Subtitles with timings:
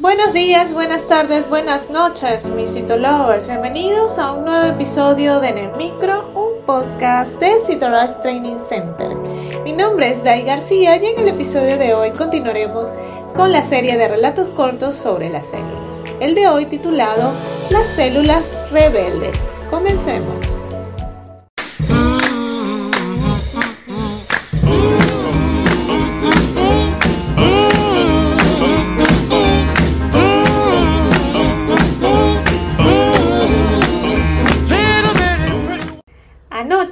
[0.00, 3.46] Buenos días, buenas tardes, buenas noches, mis Citolovers.
[3.46, 9.14] Bienvenidos a un nuevo episodio de En el Micro, un podcast de Citorise Training Center.
[9.62, 12.92] Mi nombre es Dai García y en el episodio de hoy continuaremos
[13.36, 16.02] con la serie de relatos cortos sobre las células.
[16.18, 17.32] El de hoy titulado
[17.70, 19.48] Las células rebeldes.
[19.70, 20.63] Comencemos.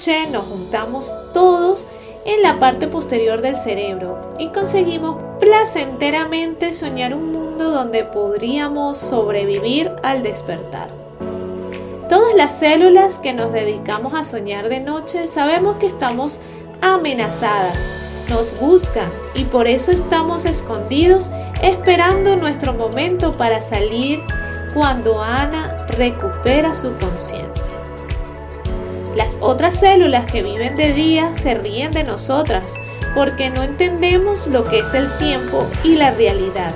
[0.05, 1.87] Nos juntamos todos
[2.24, 9.93] en la parte posterior del cerebro y conseguimos placenteramente soñar un mundo donde podríamos sobrevivir
[10.02, 10.91] al despertar.
[12.09, 16.41] Todas las células que nos dedicamos a soñar de noche sabemos que estamos
[16.80, 17.79] amenazadas,
[18.29, 21.30] nos buscan y por eso estamos escondidos
[21.62, 24.21] esperando nuestro momento para salir
[24.74, 27.82] cuando Ana recupera su conciencia.
[29.15, 32.73] Las otras células que viven de día se ríen de nosotras
[33.15, 36.73] porque no entendemos lo que es el tiempo y la realidad,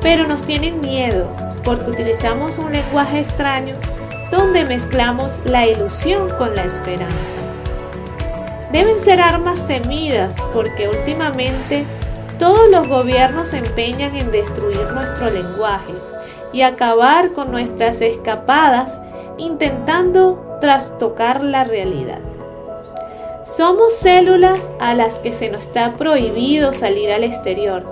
[0.00, 1.30] pero nos tienen miedo
[1.64, 3.74] porque utilizamos un lenguaje extraño
[4.30, 7.38] donde mezclamos la ilusión con la esperanza.
[8.72, 11.84] Deben ser armas temidas porque últimamente
[12.38, 15.92] todos los gobiernos se empeñan en destruir nuestro lenguaje
[16.52, 19.00] y acabar con nuestras escapadas
[19.38, 22.20] intentando trastocar la realidad.
[23.46, 27.84] Somos células a las que se nos está prohibido salir al exterior.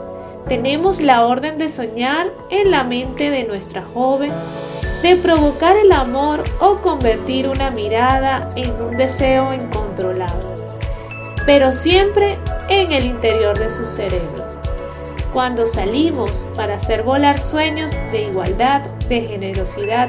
[0.48, 4.32] Tenemos la orden de soñar en la mente de nuestra joven,
[5.02, 10.54] de provocar el amor o convertir una mirada en un deseo incontrolado,
[11.46, 14.44] pero siempre en el interior de su cerebro.
[15.32, 20.08] Cuando salimos para hacer volar sueños de igualdad, de generosidad,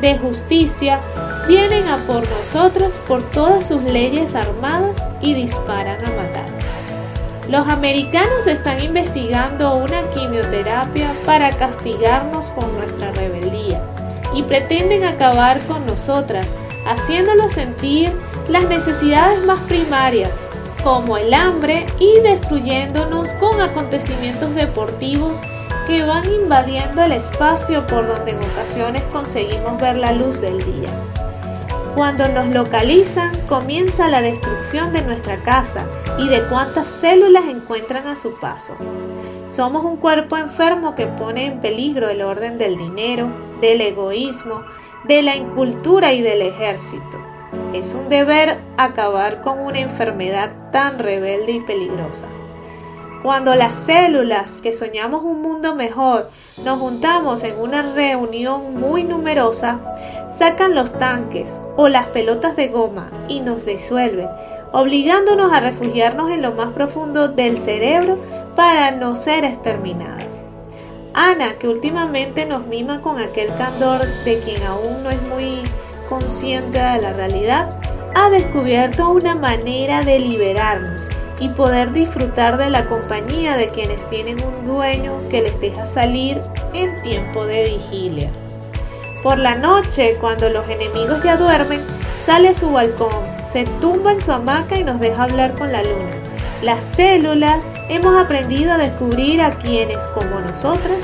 [0.00, 1.00] de justicia,
[1.48, 6.46] vienen a por nosotros por todas sus leyes armadas y disparan a matar.
[7.48, 13.80] Los americanos están investigando una quimioterapia para castigarnos por nuestra rebeldía
[14.34, 16.48] y pretenden acabar con nosotras,
[16.86, 18.12] haciéndonos sentir
[18.48, 20.32] las necesidades más primarias,
[20.82, 25.38] como el hambre, y destruyéndonos con acontecimientos deportivos
[25.86, 30.90] que van invadiendo el espacio por donde en ocasiones conseguimos ver la luz del día.
[31.94, 35.86] Cuando nos localizan, comienza la destrucción de nuestra casa
[36.18, 38.76] y de cuántas células encuentran a su paso.
[39.48, 44.62] Somos un cuerpo enfermo que pone en peligro el orden del dinero, del egoísmo,
[45.04, 47.18] de la incultura y del ejército.
[47.72, 52.26] Es un deber acabar con una enfermedad tan rebelde y peligrosa.
[53.26, 56.30] Cuando las células que soñamos un mundo mejor
[56.64, 59.80] nos juntamos en una reunión muy numerosa,
[60.30, 64.28] sacan los tanques o las pelotas de goma y nos disuelven,
[64.70, 68.16] obligándonos a refugiarnos en lo más profundo del cerebro
[68.54, 70.44] para no ser exterminadas.
[71.12, 75.62] Ana, que últimamente nos mima con aquel candor de quien aún no es muy
[76.08, 77.76] consciente de la realidad,
[78.14, 81.08] ha descubierto una manera de liberarnos
[81.40, 86.40] y poder disfrutar de la compañía de quienes tienen un dueño que les deja salir
[86.72, 88.30] en tiempo de vigilia.
[89.22, 91.80] Por la noche, cuando los enemigos ya duermen,
[92.20, 93.10] sale a su balcón,
[93.46, 96.16] se tumba en su hamaca y nos deja hablar con la luna.
[96.62, 100.98] Las células hemos aprendido a descubrir a quienes, como nosotras,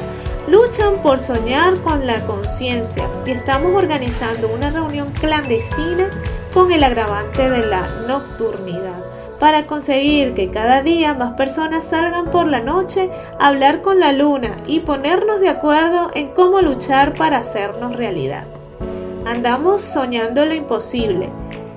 [0.49, 6.09] luchan por soñar con la conciencia y estamos organizando una reunión clandestina
[6.53, 12.47] con el agravante de la nocturnidad para conseguir que cada día más personas salgan por
[12.47, 13.11] la noche
[13.41, 18.47] a hablar con la luna y ponernos de acuerdo en cómo luchar para hacernos realidad.
[19.27, 21.29] Andamos soñando lo imposible,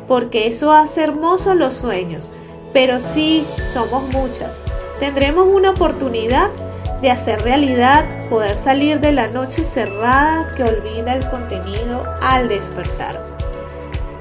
[0.08, 2.30] porque eso hace hermosos los sueños,
[2.72, 4.56] pero sí somos muchas.
[5.00, 6.52] Tendremos una oportunidad
[7.02, 13.19] de hacer realidad, poder salir de la noche cerrada que olvida el contenido al despertar.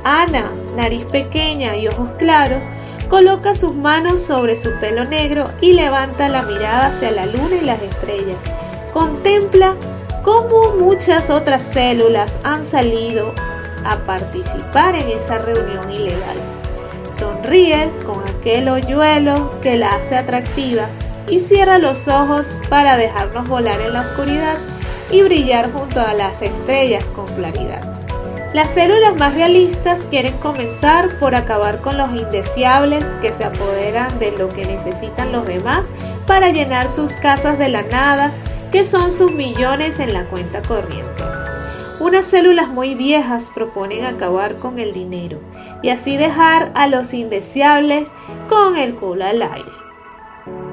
[0.02, 2.64] Ana, nariz pequeña y ojos claros,
[3.08, 7.64] coloca sus manos sobre su pelo negro y levanta la mirada hacia la luna y
[7.64, 8.42] las estrellas.
[8.92, 9.74] Contempla
[10.22, 13.34] cómo muchas otras células han salido
[13.84, 16.36] a participar en esa reunión ilegal.
[17.16, 20.88] Sonríe con aquel hoyuelo que la hace atractiva
[21.28, 24.56] y cierra los ojos para dejarnos volar en la oscuridad
[25.10, 27.93] y brillar junto a las estrellas con claridad.
[28.54, 34.30] Las células más realistas quieren comenzar por acabar con los indeseables que se apoderan de
[34.30, 35.90] lo que necesitan los demás
[36.24, 38.30] para llenar sus casas de la nada,
[38.70, 41.24] que son sus millones en la cuenta corriente.
[41.98, 45.40] Unas células muy viejas proponen acabar con el dinero
[45.82, 48.14] y así dejar a los indeseables
[48.48, 49.72] con el culo al aire.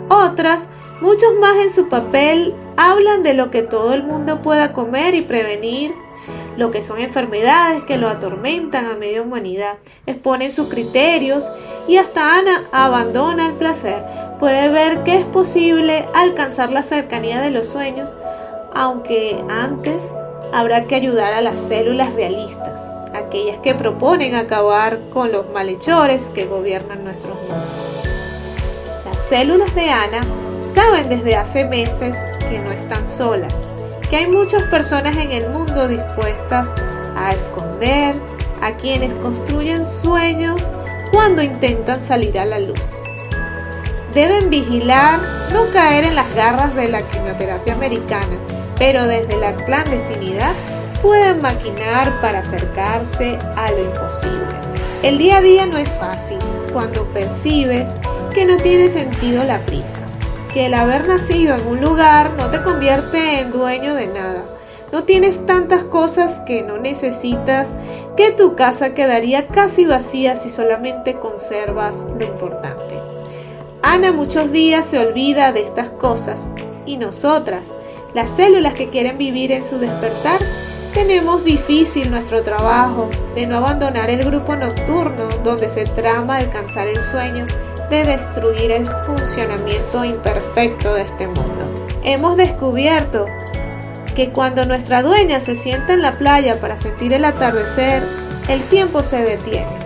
[0.07, 0.69] Otras,
[1.01, 5.24] muchos más en su papel, hablan de lo que todo el mundo pueda comer y
[5.24, 5.95] prevenir
[6.57, 11.50] lo que son enfermedades que lo atormentan a media humanidad, exponen sus criterios
[11.88, 14.03] y hasta Ana abandona el placer.
[14.39, 18.15] Puede ver que es posible alcanzar la cercanía de los sueños,
[18.74, 20.03] aunque antes
[20.53, 26.45] habrá que ayudar a las células realistas, aquellas que proponen acabar con los malhechores que
[26.45, 28.06] gobiernan nuestros mundos.
[29.06, 30.21] Las células de Ana
[30.74, 32.18] saben desde hace meses
[32.50, 33.65] que no están solas,
[34.12, 36.75] que hay muchas personas en el mundo dispuestas
[37.16, 38.13] a esconder
[38.62, 40.62] a quienes construyen sueños
[41.13, 43.00] cuando intentan salir a la luz.
[44.13, 45.18] Deben vigilar
[45.54, 48.36] no caer en las garras de la quimioterapia americana,
[48.78, 50.56] pero desde la clandestinidad
[51.02, 54.46] pueden maquinar para acercarse a lo imposible.
[55.04, 56.40] El día a día no es fácil
[56.74, 57.92] cuando percibes
[58.34, 60.11] que no tiene sentido la prisa
[60.53, 64.44] que el haber nacido en un lugar no te convierte en dueño de nada.
[64.92, 67.74] No tienes tantas cosas que no necesitas
[68.18, 73.00] que tu casa quedaría casi vacía si solamente conservas lo importante.
[73.81, 76.50] Ana muchos días se olvida de estas cosas
[76.86, 77.74] y nosotras,
[78.13, 80.39] las células que quieren vivir en su despertar,
[80.94, 87.01] tenemos difícil nuestro trabajo de no abandonar el grupo nocturno donde se trama alcanzar el
[87.01, 87.47] sueño
[87.92, 91.88] de destruir el funcionamiento imperfecto de este mundo.
[92.04, 93.26] Hemos descubierto
[94.16, 98.02] que cuando nuestra dueña se sienta en la playa para sentir el atardecer,
[98.48, 99.78] el tiempo se detiene.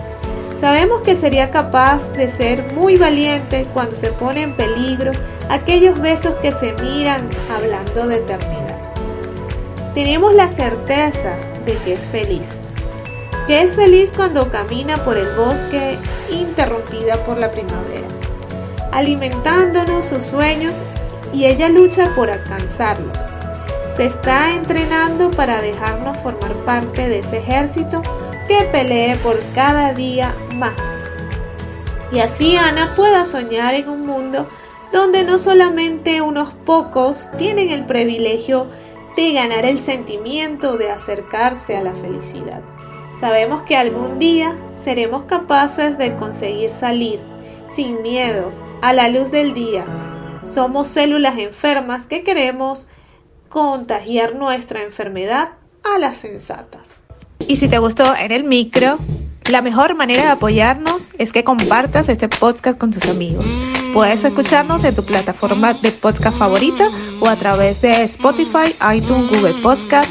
[0.58, 5.10] Sabemos que sería capaz de ser muy valiente cuando se pone en peligro
[5.50, 8.78] aquellos besos que se miran hablando de eternidad.
[9.94, 11.34] Tenemos la certeza
[11.66, 12.56] de que es feliz
[13.46, 15.98] que es feliz cuando camina por el bosque
[16.30, 18.08] interrumpida por la primavera,
[18.92, 20.82] alimentándonos sus sueños
[21.32, 23.18] y ella lucha por alcanzarlos.
[23.96, 28.02] Se está entrenando para dejarnos formar parte de ese ejército
[28.48, 30.80] que pelee por cada día más.
[32.12, 34.48] Y así Ana pueda soñar en un mundo
[34.92, 38.66] donde no solamente unos pocos tienen el privilegio
[39.16, 42.62] de ganar el sentimiento de acercarse a la felicidad.
[43.20, 47.20] Sabemos que algún día seremos capaces de conseguir salir
[47.74, 48.52] sin miedo
[48.82, 49.86] a la luz del día.
[50.44, 52.88] Somos células enfermas que queremos
[53.48, 55.50] contagiar nuestra enfermedad
[55.82, 57.00] a las sensatas.
[57.48, 58.98] Y si te gustó en el micro,
[59.50, 63.46] la mejor manera de apoyarnos es que compartas este podcast con tus amigos.
[63.94, 66.90] Puedes escucharnos en tu plataforma de podcast favorita
[67.20, 70.10] o a través de Spotify, iTunes, Google Podcast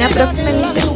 [0.00, 0.89] una próxima emisión.